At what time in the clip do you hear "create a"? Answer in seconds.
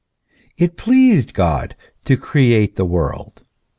2.17-2.85